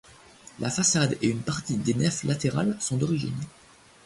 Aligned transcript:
La 0.59 0.71
façade 0.71 1.15
et 1.21 1.27
une 1.29 1.43
partie 1.43 1.77
des 1.77 1.93
nefs 1.93 2.23
latérales 2.23 2.75
sont 2.79 2.97
d'origine. 2.97 3.37